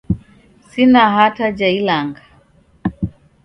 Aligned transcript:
Sina 0.69 1.03
hata 1.15 1.45
ja 1.57 1.67
ilanga! 1.79 2.21